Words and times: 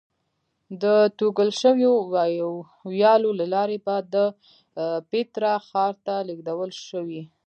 د 0.81 0.85
توږل 1.17 1.49
شویو 1.61 1.93
ویالو 2.91 3.29
له 3.39 3.45
لارې 3.53 3.77
به 3.85 3.95
د 4.13 4.15
پیترا 5.09 5.53
ښار 5.67 5.93
ته 6.05 6.15
لېږدول 6.27 6.71
شوې. 6.87 7.21